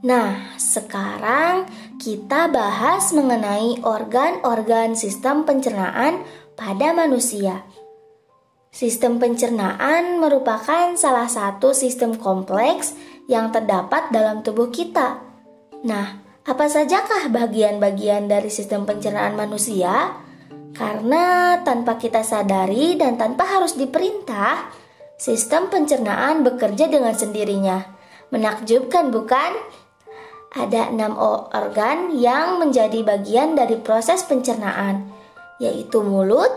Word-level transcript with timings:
Nah, 0.00 0.56
sekarang 0.56 1.68
kita 2.00 2.48
bahas 2.48 3.12
mengenai 3.12 3.84
organ-organ 3.84 4.96
sistem 4.96 5.44
pencernaan 5.44 6.24
pada 6.56 6.96
manusia. 6.96 7.68
Sistem 8.72 9.20
pencernaan 9.20 10.22
merupakan 10.22 10.96
salah 10.96 11.28
satu 11.28 11.76
sistem 11.76 12.16
kompleks 12.16 12.96
yang 13.28 13.52
terdapat 13.52 14.08
dalam 14.08 14.40
tubuh 14.40 14.72
kita. 14.72 15.20
Nah, 15.84 16.22
apa 16.48 16.64
sajakah 16.64 17.28
bagian-bagian 17.28 18.24
dari 18.24 18.48
sistem 18.48 18.88
pencernaan 18.88 19.36
manusia? 19.36 20.16
Karena 20.72 21.58
tanpa 21.60 22.00
kita 22.00 22.24
sadari 22.24 22.96
dan 22.96 23.20
tanpa 23.20 23.44
harus 23.44 23.76
diperintah, 23.76 24.72
sistem 25.20 25.68
pencernaan 25.68 26.40
bekerja 26.40 26.88
dengan 26.88 27.12
sendirinya. 27.12 27.99
Menakjubkan, 28.30 29.10
bukan? 29.10 29.52
ada 30.50 30.90
enam 30.90 31.14
organ 31.54 32.10
yang 32.10 32.58
menjadi 32.58 33.06
bagian 33.06 33.54
dari 33.54 33.78
proses 33.78 34.26
pencernaan, 34.26 35.06
yaitu 35.62 36.02
mulut, 36.02 36.50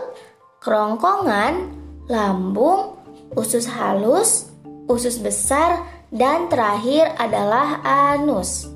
kerongkongan, 0.58 1.70
lambung, 2.10 2.98
usus 3.38 3.70
halus, 3.70 4.50
usus 4.90 5.22
besar, 5.22 5.78
dan 6.10 6.50
terakhir 6.50 7.14
adalah 7.22 7.78
anus. 7.86 8.66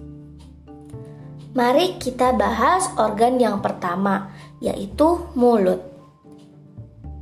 Mari 1.58 1.98
kita 1.98 2.38
bahas 2.38 2.86
organ 2.94 3.42
yang 3.42 3.58
pertama, 3.58 4.30
yaitu 4.62 5.18
mulut. 5.34 5.82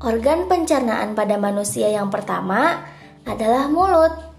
Organ 0.04 0.44
pencernaan 0.44 1.16
pada 1.16 1.40
manusia 1.40 1.88
yang 1.88 2.12
pertama 2.12 2.84
adalah 3.24 3.64
mulut. 3.72 4.35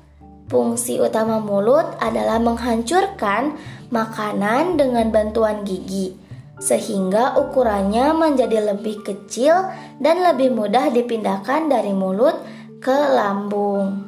Fungsi 0.48 0.96
utama 1.04 1.44
mulut 1.44 2.00
adalah 2.00 2.40
menghancurkan 2.40 3.60
makanan 3.92 4.80
dengan 4.80 5.12
bantuan 5.12 5.68
gigi, 5.68 6.16
sehingga 6.56 7.36
ukurannya 7.36 8.16
menjadi 8.16 8.72
lebih 8.72 9.04
kecil 9.04 9.68
dan 10.00 10.24
lebih 10.24 10.56
mudah 10.56 10.88
dipindahkan 10.88 11.68
dari 11.68 11.92
mulut 11.92 12.40
ke 12.80 12.96
lambung. 12.96 14.08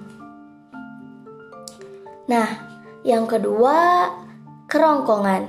Nah, 2.31 2.49
yang 3.03 3.27
kedua, 3.27 4.07
kerongkongan. 4.71 5.43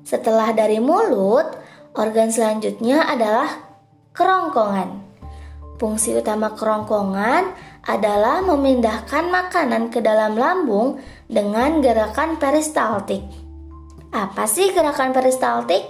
Setelah 0.00 0.56
dari 0.56 0.80
mulut, 0.80 1.44
organ 1.92 2.32
selanjutnya 2.32 3.04
adalah 3.04 3.52
kerongkongan. 4.16 5.12
Fungsi 5.76 6.16
utama 6.16 6.56
kerongkongan 6.56 7.69
adalah 7.86 8.44
memindahkan 8.44 9.32
makanan 9.32 9.88
ke 9.88 10.04
dalam 10.04 10.36
lambung 10.36 11.00
dengan 11.30 11.80
gerakan 11.80 12.36
peristaltik. 12.36 13.24
Apa 14.10 14.44
sih 14.44 14.74
gerakan 14.74 15.14
peristaltik? 15.14 15.86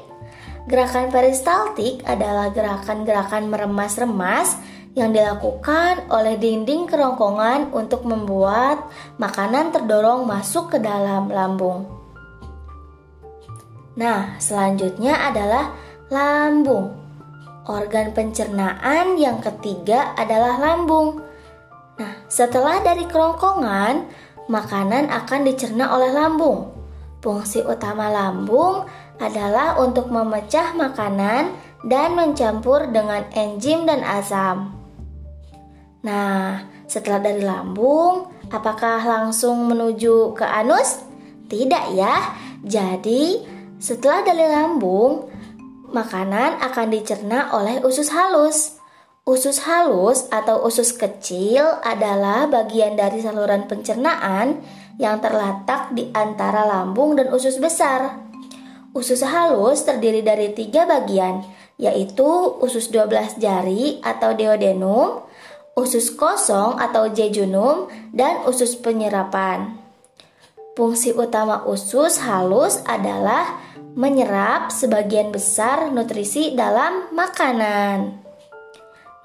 Gerakan 0.69 1.08
peristaltik 1.08 2.05
adalah 2.05 2.52
gerakan-gerakan 2.52 3.48
meremas-remas 3.48 4.60
yang 4.92 5.14
dilakukan 5.14 6.06
oleh 6.10 6.34
dinding 6.36 6.84
kerongkongan 6.91 7.72
untuk 7.72 8.04
membuat 8.04 8.91
makanan 9.16 9.70
terdorong 9.70 10.27
masuk 10.27 10.77
ke 10.77 10.78
dalam 10.82 11.30
lambung. 11.30 11.86
Nah, 13.97 14.36
selanjutnya 14.38 15.30
adalah 15.30 15.75
lambung. 16.10 16.94
Organ 17.70 18.10
pencernaan 18.10 19.14
yang 19.14 19.38
ketiga 19.38 20.12
adalah 20.19 20.58
lambung. 20.58 21.22
Setelah 22.31 22.78
dari 22.86 23.11
kerongkongan, 23.11 24.06
makanan 24.47 25.11
akan 25.11 25.41
dicerna 25.42 25.91
oleh 25.91 26.14
lambung. 26.14 26.70
Fungsi 27.20 27.61
utama 27.61 28.09
lambung 28.09 28.87
adalah 29.21 29.77
untuk 29.77 30.09
memecah 30.09 30.72
makanan 30.72 31.53
dan 31.84 32.16
mencampur 32.16 32.88
dengan 32.88 33.28
enzim 33.37 33.84
dan 33.84 34.00
asam. 34.06 34.72
Nah, 36.00 36.65
setelah 36.88 37.21
dari 37.21 37.44
lambung, 37.44 38.33
apakah 38.49 39.04
langsung 39.04 39.69
menuju 39.69 40.33
ke 40.33 40.47
anus? 40.47 41.04
Tidak 41.50 41.93
ya. 41.93 42.41
Jadi, 42.65 43.44
setelah 43.77 44.25
dari 44.25 44.49
lambung, 44.49 45.28
makanan 45.93 46.56
akan 46.62 46.88
dicerna 46.88 47.53
oleh 47.53 47.84
usus 47.84 48.09
halus. 48.09 48.79
Usus 49.30 49.62
halus 49.62 50.26
atau 50.34 50.58
usus 50.66 50.91
kecil 50.91 51.62
adalah 51.86 52.50
bagian 52.50 52.98
dari 52.98 53.22
saluran 53.22 53.70
pencernaan 53.70 54.58
yang 54.98 55.22
terletak 55.22 55.94
di 55.94 56.10
antara 56.10 56.66
lambung 56.66 57.14
dan 57.14 57.30
usus 57.30 57.62
besar. 57.62 58.18
Usus 58.91 59.22
halus 59.22 59.86
terdiri 59.86 60.26
dari 60.26 60.50
tiga 60.50 60.82
bagian, 60.82 61.46
yaitu 61.78 62.26
usus 62.58 62.91
12 62.91 63.38
jari 63.38 64.02
atau 64.02 64.34
duodenum, 64.34 65.22
usus 65.78 66.10
kosong 66.10 66.82
atau 66.82 67.06
jejunum, 67.14 67.86
dan 68.10 68.42
usus 68.50 68.74
penyerapan. 68.74 69.78
Fungsi 70.74 71.14
utama 71.14 71.62
usus 71.70 72.18
halus 72.18 72.82
adalah 72.82 73.62
menyerap 73.94 74.74
sebagian 74.74 75.30
besar 75.30 75.86
nutrisi 75.94 76.58
dalam 76.58 77.14
makanan. 77.14 78.29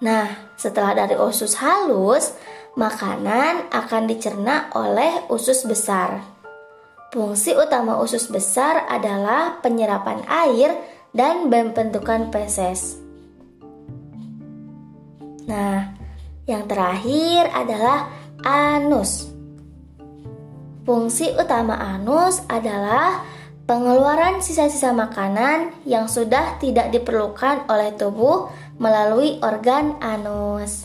Nah, 0.04 0.52
setelah 0.60 0.92
dari 0.92 1.16
usus 1.16 1.56
halus, 1.56 2.36
makanan 2.76 3.72
akan 3.72 4.04
dicerna 4.12 4.68
oleh 4.76 5.24
usus 5.32 5.64
besar. 5.64 6.20
Fungsi 7.16 7.56
utama 7.56 7.96
usus 8.04 8.28
besar 8.28 8.84
adalah 8.92 9.64
penyerapan 9.64 10.20
air 10.28 10.76
dan 11.16 11.48
pembentukan 11.48 12.28
feses. 12.28 13.00
Nah, 15.48 15.96
yang 16.44 16.68
terakhir 16.68 17.48
adalah 17.56 18.12
anus. 18.44 19.32
Fungsi 20.84 21.32
utama 21.40 21.80
anus 21.80 22.44
adalah 22.52 23.24
pengeluaran 23.66 24.46
sisa-sisa 24.46 24.94
makanan 24.94 25.74
yang 25.90 26.06
sudah 26.06 26.62
tidak 26.62 26.94
diperlukan 26.94 27.66
oleh 27.66 27.98
tubuh 27.98 28.54
melalui 28.78 29.42
organ 29.42 29.98
anus. 30.06 30.85